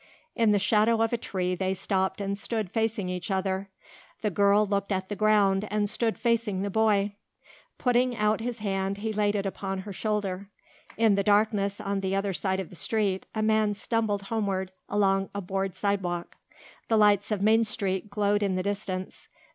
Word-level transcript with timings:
In 0.35 0.51
the 0.51 0.57
shadow 0.57 1.03
of 1.03 1.13
a 1.13 1.15
tree 1.17 1.53
they 1.53 1.75
stopped 1.75 2.19
and 2.19 2.35
stood 2.35 2.71
facing 2.71 3.07
each 3.07 3.29
other; 3.29 3.69
the 4.23 4.31
girl 4.31 4.65
looked 4.65 4.91
at 4.91 5.09
the 5.09 5.15
ground 5.15 5.67
and 5.69 5.87
stood 5.87 6.17
facing 6.17 6.63
the 6.63 6.71
boy. 6.71 7.13
Putting 7.77 8.17
out 8.17 8.39
his 8.39 8.57
hand 8.57 8.97
he 9.05 9.13
laid 9.13 9.35
it 9.35 9.45
upon 9.45 9.81
her 9.81 9.93
shoulder. 9.93 10.49
In 10.97 11.13
the 11.13 11.21
darkness 11.23 11.79
on 11.79 11.99
the 11.99 12.15
other 12.15 12.33
side 12.33 12.59
of 12.59 12.71
the 12.71 12.75
street 12.75 13.27
a 13.35 13.43
man 13.43 13.75
stumbled 13.75 14.23
homeward 14.23 14.71
along 14.89 15.29
a 15.35 15.39
board 15.39 15.75
sidewalk. 15.75 16.35
The 16.87 16.97
lights 16.97 17.29
of 17.29 17.43
Main 17.43 17.63
Street 17.63 18.09
glowed 18.09 18.41
in 18.41 18.55
the 18.55 18.63
distance. 18.63 19.27